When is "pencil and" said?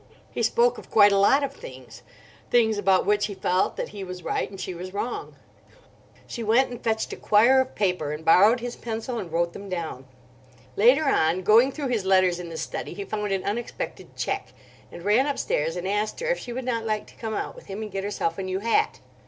8.75-9.31